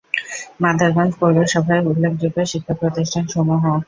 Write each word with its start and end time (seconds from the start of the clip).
মাদারগঞ্জ 0.61 1.11
পৌরসভায় 1.19 1.85
উল্লেখযোগ্য 1.85 2.37
শিক্ষা 2.51 2.73
প্রতিষ্ঠান 2.81 3.23
সমূহ- 3.27 3.63